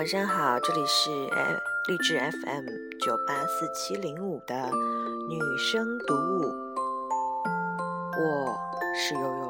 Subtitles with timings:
[0.00, 2.64] 晚上好，这里是呃励志 FM
[3.02, 4.70] 九八四七零五的
[5.28, 6.54] 女生读物，
[8.16, 8.56] 我
[8.96, 9.48] 是悠悠，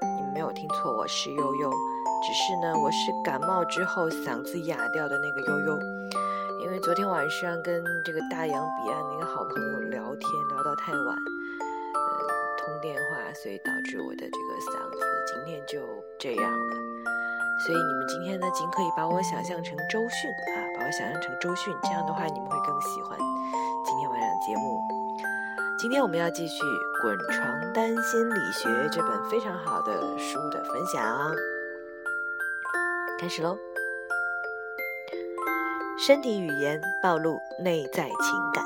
[0.00, 5.78] 你们没有听错，我是悠悠，只是呢，我是感冒之后嗓子哑掉的那个悠悠，
[6.62, 12.26] 因为昨天晚上跟这个大洋彼岸的一个好朋友聊天聊到太晚，呃，
[12.56, 15.78] 通电话，所以导致我的这个嗓子今天就
[16.18, 16.93] 这样了。
[17.58, 23.18] 所以你们今天呢，尽可以把我想象成周迅啊，把我想象成周迅，这样的话你们会更喜欢
[23.84, 24.80] 今天晚上的节目。
[25.78, 26.62] 今天我们要继续
[27.02, 31.34] 《滚床单心理学》这本非常好的书的分享，
[33.18, 33.56] 开始喽。
[35.98, 38.64] 身体语言暴露内在情感。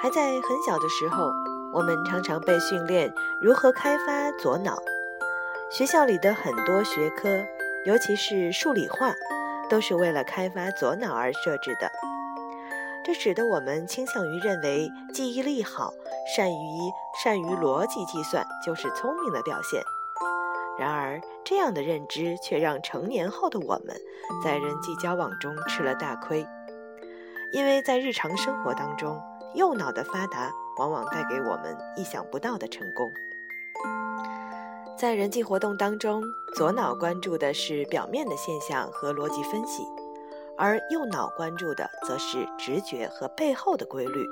[0.00, 1.32] 还在很小的时候，
[1.72, 4.76] 我们常常被训练如何开发左脑。
[5.70, 7.28] 学校里的很多学科。
[7.84, 9.12] 尤其是数理化，
[9.68, 11.90] 都是为了开发左脑而设置的。
[13.04, 15.92] 这使得我们倾向于认为记忆力好、
[16.34, 16.78] 善于
[17.22, 19.82] 善于逻辑计算就是聪明的表现。
[20.78, 23.94] 然而，这样的认知却让成年后的我们
[24.42, 26.46] 在人际交往中吃了大亏，
[27.52, 29.20] 因为在日常生活当中，
[29.54, 33.12] 右脑的发达往往带给我们意想不到的成功。
[34.96, 36.22] 在人际活动当中，
[36.54, 39.82] 左脑关注的是表面的现象和逻辑分析，
[40.56, 44.24] 而右脑关注的则是直觉和背后的规律。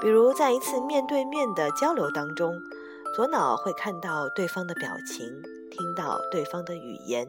[0.00, 2.62] 比如，在一次面对面的交流当中，
[3.16, 5.26] 左脑会看到对方的表情，
[5.70, 7.26] 听到对方的语言，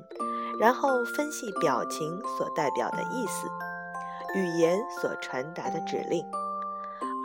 [0.60, 3.48] 然后分析表情所代表的意思，
[4.36, 6.24] 语言所传达的指令；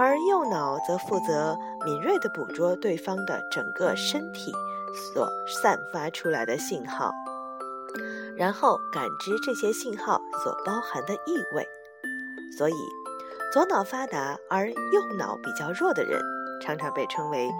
[0.00, 4.50] 而右脑则负责敏锐地捕捉对方的整个身体。
[4.96, 5.30] 所
[5.62, 7.12] 散发出来的信号，
[8.36, 11.68] 然后感知这些信号所包含的意味。
[12.56, 12.74] 所以，
[13.52, 16.18] 左脑发达而右脑比较弱的人，
[16.62, 17.50] 常常被称为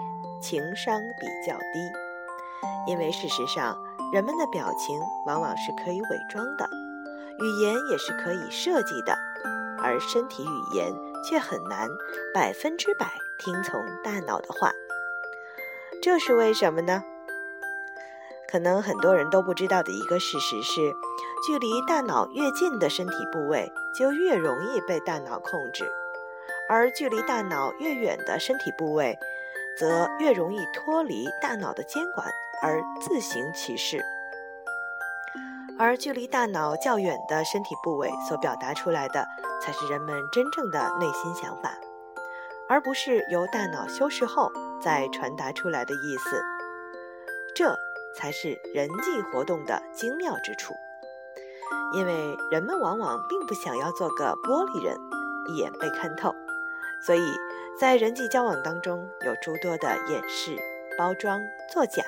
[0.41, 1.91] 情商比较低。
[2.87, 3.77] 因为事实上，
[4.11, 6.67] 人们的表情往往是可以伪装的，
[7.39, 9.15] 语言也是可以设计的，
[9.79, 10.91] 而身体语言
[11.23, 11.87] 却很难
[12.33, 14.71] 百分之百听从大脑的话。
[16.01, 17.03] 这是为什么呢？
[18.49, 20.95] 可能很多人都不知道的一个事实是，
[21.45, 25.85] 距离大脑越近的身体部位就越容易被大脑控制，
[26.69, 29.19] 而距离大脑越远的身体部位，
[29.77, 32.25] 则越容易脱离大脑的监管
[32.61, 34.01] 而自行其事。
[35.77, 39.27] 而距离大脑较远的身体部位所表达出来的，
[39.61, 41.77] 才是人们真正的内心想法，
[42.69, 44.49] 而不是由大脑修饰后
[44.81, 46.41] 再传达出来的意思。
[47.53, 47.77] 这。
[48.17, 50.73] 才是人际活动的精妙之处，
[51.93, 54.97] 因为人们往往并不想要做个玻璃人，
[55.47, 56.33] 一眼被看透，
[57.05, 57.21] 所以
[57.79, 60.57] 在人际交往当中有诸多的掩饰、
[60.97, 61.39] 包装、
[61.71, 62.03] 作假，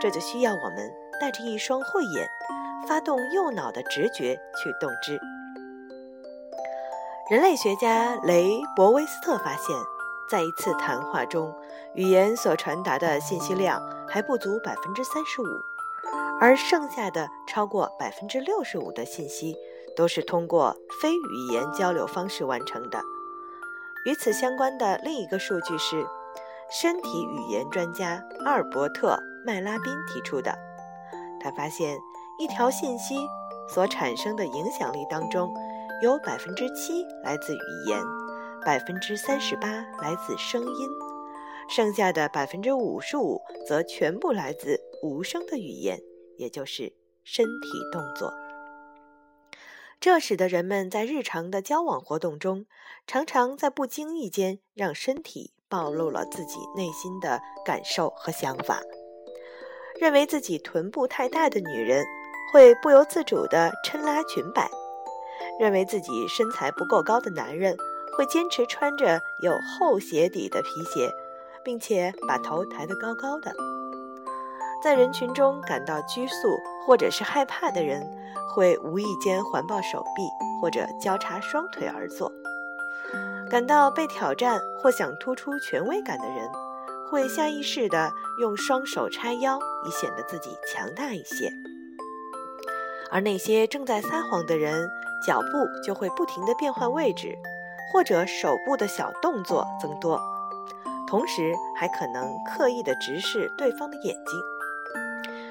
[0.00, 2.28] 这就需要我们带着一双慧眼，
[2.86, 5.18] 发动右脑的直觉去动之。
[7.30, 9.74] 人类学家雷博威斯特发现。
[10.30, 11.54] 在一次谈话中，
[11.94, 13.78] 语言所传达的信息量
[14.12, 15.46] 还不足百分之三十五，
[16.38, 19.56] 而剩下的超过百分之六十五的信息
[19.96, 23.00] 都是通过非语言交流方式完成的。
[24.04, 26.04] 与此相关的另一个数据是，
[26.70, 30.52] 身体语言专家阿尔伯特·麦拉宾提出的。
[31.40, 31.96] 他发现，
[32.38, 33.16] 一条信息
[33.66, 35.50] 所产生的影响力当中，
[36.02, 37.98] 有百分之七来自语言。
[38.64, 40.90] 百分之三十八来自声音，
[41.68, 46.00] 剩下的百分之五十五则全部来自无声的语言，
[46.36, 46.92] 也就是
[47.24, 48.32] 身体动作。
[50.00, 52.66] 这使得人们在日常的交往活动中，
[53.06, 58.80] 常常在不经意间让身体暴露了自己内心的感受和想法。
[60.00, 62.04] 认为自己臀部太大的女人，
[62.52, 64.66] 会不由自主地抻拉裙摆；
[65.60, 67.76] 认为自己身材不够高的男人。
[68.14, 71.08] 会坚持穿着有厚鞋底的皮鞋，
[71.64, 73.52] 并且把头抬得高高的。
[74.82, 76.34] 在人群中感到拘束
[76.86, 78.04] 或者是害怕的人，
[78.54, 80.22] 会无意间环抱手臂
[80.60, 82.32] 或者交叉双腿而坐。
[83.50, 86.48] 感到被挑战或想突出权威感的人，
[87.10, 91.52] 会下意识地用双手叉腰，以显得自己强大一些。
[93.10, 94.88] 而那些正在撒谎的人，
[95.26, 95.46] 脚步
[95.84, 97.36] 就会不停地变换位置。
[97.92, 100.18] 或者手部的小动作增多，
[101.12, 104.42] 同时还可能刻意的直视对方的眼睛，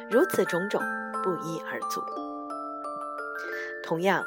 [0.09, 0.81] 如此种种
[1.23, 2.03] 不一而足。
[3.83, 4.25] 同样，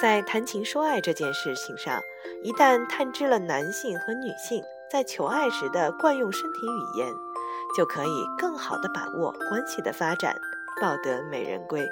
[0.00, 2.02] 在谈情说爱这件事情上，
[2.42, 7.08] 一旦探知了男性和女性在求爱时的惯用身体语言，
[7.76, 10.36] 就可以更好地把握关系的发展，
[10.82, 11.88] 抱得美人归。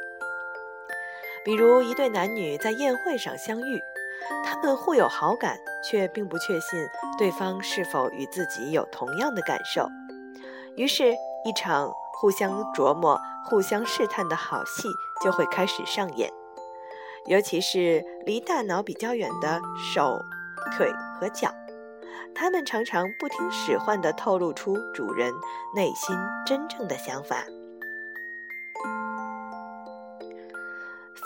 [1.45, 3.81] 比如一对男女在宴会上相遇，
[4.45, 5.59] 他们互有好感，
[5.89, 6.79] 却并不确信
[7.19, 9.89] 对方是否与自己有同样的感受，
[10.77, 11.13] 于是，
[11.45, 14.89] 一场互相琢磨、互相试探的好戏
[15.23, 16.31] 就会开始上演。
[17.27, 19.61] 尤其是离大脑比较远的
[19.95, 20.21] 手、
[20.77, 21.51] 腿和脚。
[22.35, 25.33] 他们常常不听使唤地透露出主人
[25.75, 26.15] 内心
[26.47, 27.45] 真正的想法。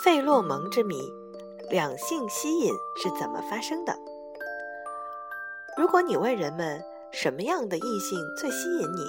[0.03, 0.97] 费洛蒙之谜：
[1.71, 3.97] 两性吸引是怎么发生的？
[5.77, 6.83] 如果你问人们
[7.13, 9.05] 什么样的异性最吸引你，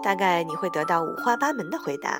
[0.00, 2.16] 大概你会得到五花八门的回答，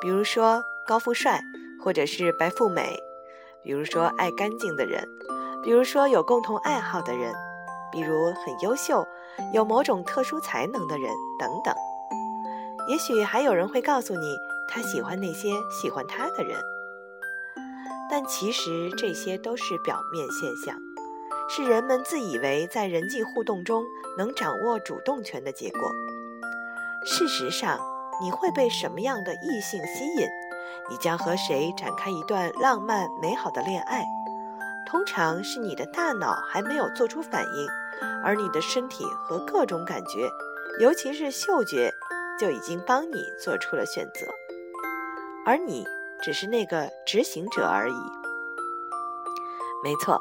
[0.00, 1.38] 比如说高富帅，
[1.84, 2.98] 或者是白富美，
[3.62, 5.06] 比如说爱干净的人，
[5.62, 7.34] 比如说有共同爱好的人。
[7.92, 9.06] 比如很优秀、
[9.54, 11.74] 有某种特殊才能的人等等，
[12.88, 14.36] 也许还有人会告诉你，
[14.68, 16.58] 他喜欢那些喜欢他的人。
[18.10, 20.76] 但其实这些都是表面现象，
[21.48, 23.84] 是人们自以为在人际互动中
[24.16, 25.92] 能掌握主动权的结果。
[27.04, 27.78] 事实上，
[28.20, 30.26] 你会被什么样的异性吸引？
[30.90, 34.04] 你将和谁展开一段浪漫美好的恋爱？
[34.86, 37.68] 通常是你的大脑还没有做出反应。
[38.22, 40.28] 而你的身体和各种感觉，
[40.80, 41.90] 尤其是嗅觉，
[42.38, 44.26] 就已经帮你做出了选择，
[45.46, 45.86] 而你
[46.26, 47.94] 只是那个执行者而已。
[49.84, 50.20] 没错，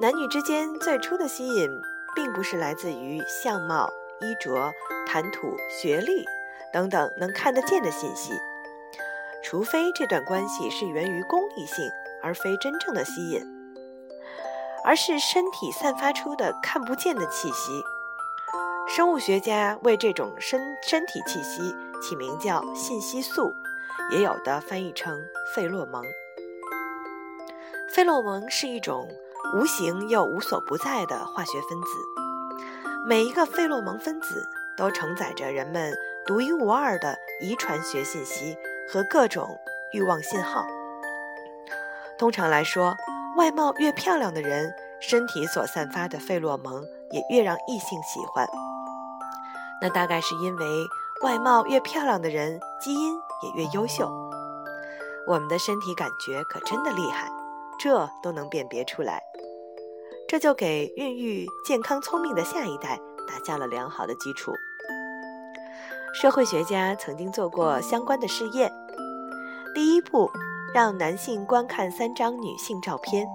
[0.00, 1.68] 男女之间最初的吸引，
[2.14, 3.90] 并不是来自于相貌、
[4.20, 4.72] 衣着、
[5.04, 6.24] 谈吐、学历
[6.72, 8.34] 等等能看得见的信息，
[9.42, 11.90] 除非这段关系是源于功利性，
[12.22, 13.44] 而非真正的吸引。
[14.84, 17.82] 而是身体散发出的看不见的气息。
[18.86, 23.52] 生物学家为这种身身体气息起名叫信息素，
[24.10, 25.18] 也有的翻译成
[25.54, 26.02] 费洛蒙。
[27.94, 29.08] 费洛蒙是一种
[29.54, 31.88] 无形又无所不在的化学分子，
[33.06, 35.92] 每一个费洛蒙分子都承载着人们
[36.26, 38.56] 独一无二的遗传学信息
[38.88, 39.58] 和各种
[39.92, 40.64] 欲望信号。
[42.18, 42.96] 通常来说。
[43.34, 48.46] 外貌越漂亮的人，身体所散发的费洛蒙也越让异性喜欢。
[49.80, 50.66] 那大概是因为
[51.22, 54.10] 外貌越漂亮的人，基因也越优秀。
[55.26, 57.30] 我们的身体感觉可真的厉害，
[57.78, 59.22] 这都能辨别出来。
[60.28, 62.98] 这就给孕育健康聪明的下一代
[63.28, 64.52] 打下了良好的基础。
[66.20, 68.72] 社会学家曾经做过相关的试验，
[69.74, 70.30] 第一步。
[70.74, 73.28] 让男性观看三张女性照片，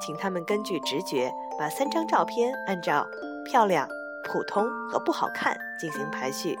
[0.00, 1.28] 请他们根据直觉
[1.58, 3.04] 把三张照片按照
[3.44, 3.88] 漂亮、
[4.22, 6.56] 普通和不好看进行排序。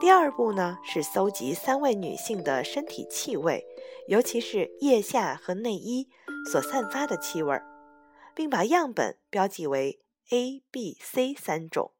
[0.00, 3.66] 第二步呢是搜集三位女性的身体气味，
[4.06, 6.08] 尤其是腋下和内衣
[6.52, 7.60] 所散发的气味，
[8.32, 11.92] 并把样本标记为 A、B、C 三种。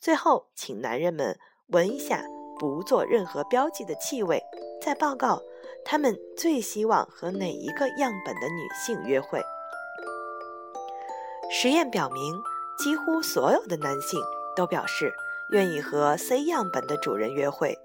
[0.00, 2.24] 最后，请男人们闻一下
[2.58, 4.42] 不做任何标记的气味，
[4.80, 5.42] 再报告。
[5.84, 9.42] 他们最希望和哪一个样本的女性约会？
[11.50, 12.34] 实验表明，
[12.78, 14.20] 几乎所有的男性
[14.56, 15.12] 都表示
[15.52, 17.78] 愿意和 C 样本的主人约会，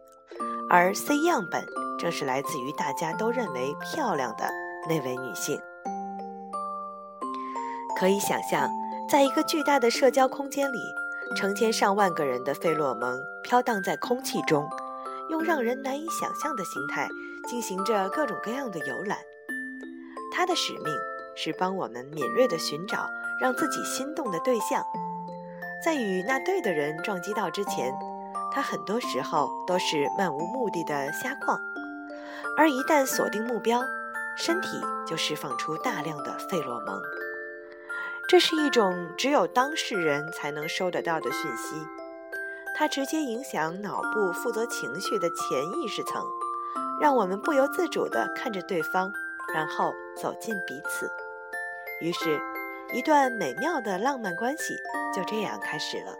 [0.69, 1.65] 而 C 样本
[1.99, 4.49] 正是来自于大家都认为漂亮的
[4.87, 5.59] 那位女性。
[7.97, 8.69] 可以想象，
[9.09, 10.79] 在一个巨大的社交空间里，
[11.35, 14.69] 成千上万个人的费洛蒙飘荡在空气中，
[15.29, 17.07] 用让人难以想象的形态。
[17.47, 19.19] 进行着各种各样的游览，
[20.33, 20.97] 他的使命
[21.35, 23.07] 是帮我们敏锐地寻找
[23.39, 24.83] 让自己心动的对象，
[25.83, 27.93] 在与那对的人撞击到之前，
[28.51, 31.59] 他很多时候都是漫无目的的瞎逛，
[32.57, 33.81] 而一旦锁定目标，
[34.37, 36.99] 身体就释放出大量的费洛蒙，
[38.27, 41.75] 这是一种只有当事人才能收得到的讯息，
[42.75, 46.25] 它直接影响脑部负责情绪的潜意识层。
[46.97, 49.11] 让我们不由自主地看着对方，
[49.53, 51.11] 然后走进彼此。
[51.99, 52.39] 于是，
[52.93, 54.75] 一段美妙的浪漫关系
[55.13, 56.13] 就这样开始了。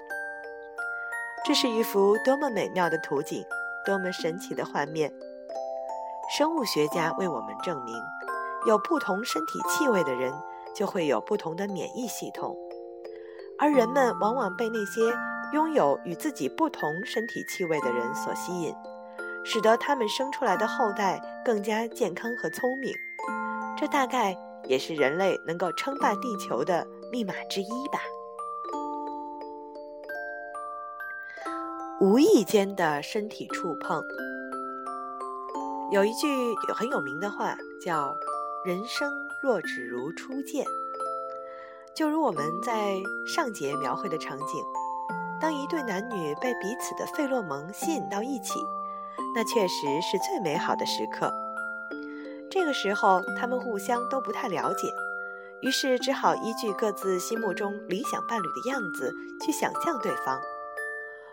[1.45, 3.45] 这是一幅多么美妙的图景，
[3.85, 5.13] 多么神奇的画面！
[6.37, 7.95] 生物学家为我们证明，
[8.67, 10.33] 有不同身体气味的人
[10.73, 12.57] 就会有不同的免疫系统，
[13.59, 15.01] 而人们往往被那些
[15.53, 18.75] 拥有与自己不同身体气味的人所吸引。
[19.47, 22.91] 使得他们生出来的后代更加健康和聪明，
[23.77, 24.35] 这大概
[24.67, 27.99] 也是人类能够称霸地球的密码之一吧。
[32.01, 34.03] 无意间的身体触碰，
[35.91, 36.27] 有一句
[36.73, 38.13] 很有名的话叫
[38.65, 39.09] “人生
[39.41, 40.65] 若只如初见”。
[41.95, 44.61] 就如我们在上节描绘的场景，
[45.39, 48.59] 当一对男女被彼此的费洛蒙吸引到一起，
[49.33, 51.31] 那确实是最美好的时刻。
[52.55, 54.87] 这个时候，他们互相都不太了解，
[55.59, 60.39] 于是只好依据各自心目中理想伴侣的样子去想象对方。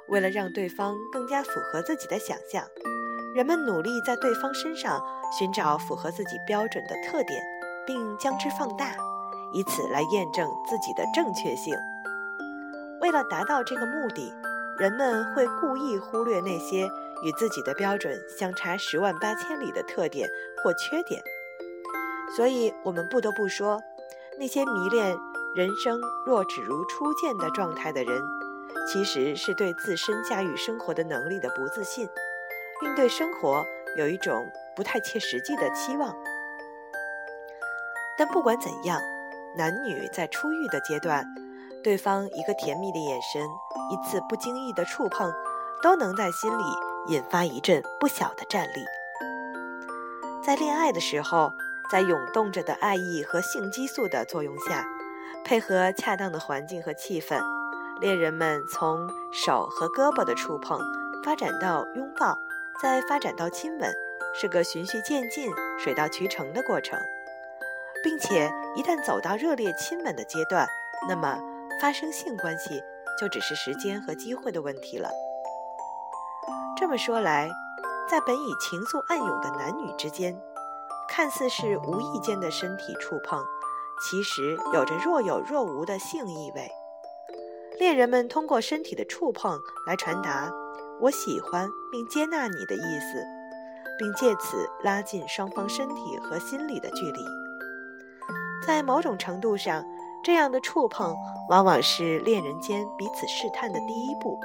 [0.09, 2.65] 为了让对方更加符合自己的想象，
[3.37, 5.01] 人们努力在对方身上
[5.39, 7.41] 寻找符合自己标准的特点，
[7.87, 8.97] 并将之放大，
[9.53, 11.73] 以此来验证自己的正确性。
[13.01, 14.35] 为了达到这个目的，
[14.77, 16.91] 人们会故意忽略那些
[17.23, 20.29] 与自己的标准相差十万八千里的特点
[20.63, 21.23] 或缺点。
[22.37, 23.81] 所以，我们不得不说，
[24.39, 25.17] 那些迷恋
[25.55, 28.21] “人生若只如初见”的状态的人。
[28.91, 32.09] 其实是对自身驾驭生活的能力的不自信，
[32.81, 33.65] 并对生活
[33.97, 36.13] 有一种不太切实际的期望。
[38.19, 39.01] 但不管怎样，
[39.57, 41.25] 男女在初遇的阶段，
[41.85, 43.47] 对方一个甜蜜的眼神，
[43.93, 45.33] 一次不经意的触碰，
[45.81, 46.65] 都能在心里
[47.09, 48.85] 引发一阵不小的战栗。
[50.45, 51.53] 在恋爱的时候，
[51.91, 54.85] 在涌动着的爱意和性激素的作用下，
[55.45, 57.41] 配合恰当的环境和气氛。
[58.01, 60.81] 恋人们从手和胳膊的触碰
[61.25, 62.37] 发展到拥抱，
[62.83, 63.95] 再发展到亲吻，
[64.35, 66.99] 是个循序渐进、水到渠成的过程，
[68.03, 70.67] 并且一旦走到热烈亲吻的阶段，
[71.09, 71.39] 那么
[71.81, 72.83] 发生性关系
[73.21, 75.09] 就只是时间和机会的问题了。
[76.77, 77.51] 这么说来，
[78.11, 80.37] 在本已情愫暗涌的男女之间，
[81.09, 83.43] 看似是无意间的身体触碰，
[84.01, 86.71] 其实有着若有若无的性意味。
[87.79, 90.51] 恋人们通过身体的触碰来传达
[91.01, 93.25] “我喜欢并接纳你”的意思，
[93.99, 97.25] 并借此拉近双方身体和心理的距离。
[98.67, 99.85] 在某种程度上，
[100.23, 101.15] 这样的触碰
[101.49, 104.39] 往往是恋人间彼此试探的第一步。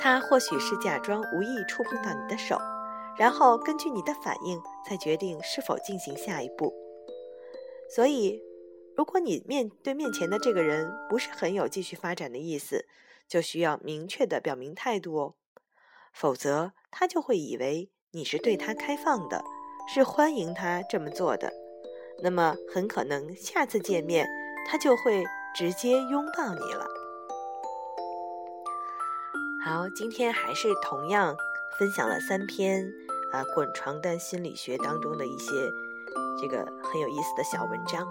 [0.00, 2.58] 他或许是假装无意触碰到你的手，
[3.18, 6.72] 然后根据你的反应再决定是否进行下一步。
[7.94, 8.42] 所以。
[8.96, 12.84] 如果你面对面前的这个人不是很有继续发展的意思，
[13.26, 15.34] 就需要明确的表明态度哦，
[16.12, 19.42] 否则他就会以为你是对他开放的，
[19.88, 21.50] 是欢迎他这么做的，
[22.22, 24.28] 那么很可能下次见面
[24.68, 26.99] 他就会直接拥抱你了。
[29.62, 31.36] 好，今天还是同样
[31.78, 32.90] 分享了三篇
[33.30, 35.52] 啊滚床单心理学当中的一些
[36.40, 38.08] 这个很有意思的小文章。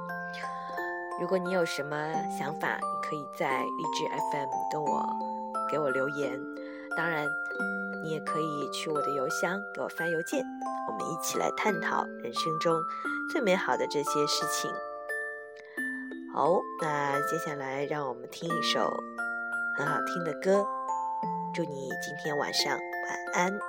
[1.20, 5.04] 如果你有什么想法，你可以在荔枝 FM 跟我
[5.72, 6.40] 给我留言。
[6.96, 7.28] 当然，
[8.04, 10.46] 你也可以去我的邮箱给我发邮件，
[10.88, 12.80] 我们一起来探讨人生中
[13.32, 14.72] 最美好的这些事情。
[16.32, 18.94] 好，那接下来让我们听一首
[19.78, 20.64] 很好听的歌。
[21.54, 23.69] 祝你今天晚上晚安。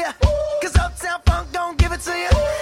[0.00, 2.61] Cause Uptown Funk don't give it to you.